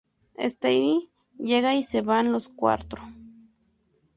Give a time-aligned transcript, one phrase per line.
[0.39, 3.03] Stevie llega y se van los cuatro.